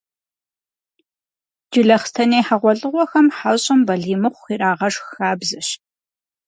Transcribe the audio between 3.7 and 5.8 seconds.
«балий мыхъу» ирагъэшх хабзэщ.